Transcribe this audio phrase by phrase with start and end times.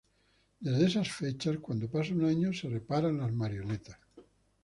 [0.61, 3.99] Desde esas fechas, cuando pasa un año, se reparan las marionetas.